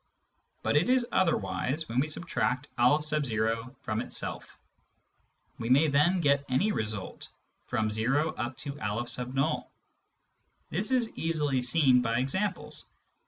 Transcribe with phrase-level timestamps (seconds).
[0.63, 2.97] But it is otherwise when we subtract N
[3.83, 4.57] from itself;
[5.59, 7.29] we may then get any result,
[7.67, 9.63] from o up to N.
[10.71, 12.85] This is easily seen by examples.